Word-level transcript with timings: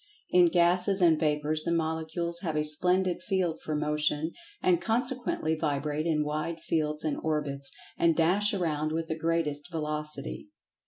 In 0.31 0.47
gases 0.47 0.99
and 0.99 1.19
vapors 1.19 1.61
the 1.63 1.71
Molecules 1.71 2.39
have 2.39 2.55
a 2.55 2.63
splendid 2.65 3.21
field 3.21 3.61
for 3.61 3.75
Motion, 3.75 4.31
and 4.59 4.81
consequently 4.81 5.53
vibrate 5.53 6.07
in 6.07 6.23
wide 6.23 6.59
fields 6.59 7.03
and 7.03 7.17
orbits, 7.17 7.71
and 7.99 8.15
dash 8.15 8.51
around 8.51 8.91
with 8.93 9.05
the 9.09 9.15
greatest 9.15 9.69
velocity. 9.69 10.47